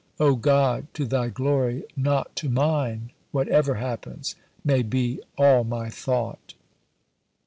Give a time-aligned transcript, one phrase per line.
[0.19, 6.55] O God to Thy glory not to mine whatever happens, may be all my thought!"